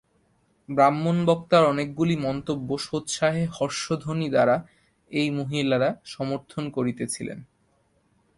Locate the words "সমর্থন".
6.05-6.63